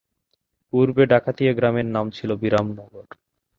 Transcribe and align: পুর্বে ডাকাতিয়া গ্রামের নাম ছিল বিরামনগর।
পুর্বে 0.73 1.03
ডাকাতিয়া 1.05 1.51
গ্রামের 1.53 1.87
নাম 1.87 2.05
ছিল 2.09 2.29
বিরামনগর। 2.35 3.05